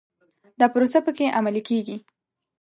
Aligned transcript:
دا 0.59 0.65
پروسه 0.73 0.99
په 1.05 1.11
کې 1.17 1.33
عملي 1.39 1.61
کېږي. 1.69 1.97